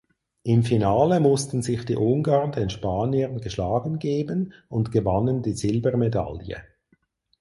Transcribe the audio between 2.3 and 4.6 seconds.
den Spaniern geschlagen geben